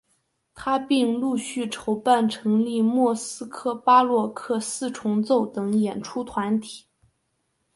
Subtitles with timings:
[0.55, 6.85] 他并陆续筹办成立莫斯科巴洛克四重奏等演出团体。